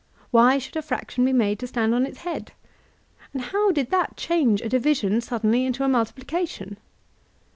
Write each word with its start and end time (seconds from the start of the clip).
Why 0.31 0.57
should 0.57 0.75
a 0.75 0.81
fraction 0.81 1.23
be 1.25 1.31
made 1.31 1.59
to 1.59 1.67
stand 1.67 1.93
on 1.93 2.07
its 2.07 2.21
head? 2.21 2.53
and 3.33 3.41
how 3.43 3.69
did 3.71 3.91
that 3.91 4.17
change 4.17 4.59
a 4.61 4.67
division 4.67 5.21
suddenly 5.21 5.63
into 5.63 5.83
a 5.83 5.87
multiplication?" 5.87 6.77